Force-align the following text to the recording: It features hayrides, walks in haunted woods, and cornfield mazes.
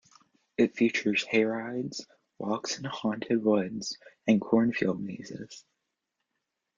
It 0.57 0.75
features 0.75 1.23
hayrides, 1.31 2.07
walks 2.39 2.79
in 2.79 2.85
haunted 2.85 3.43
woods, 3.43 3.99
and 4.25 4.41
cornfield 4.41 4.99
mazes. 4.99 5.63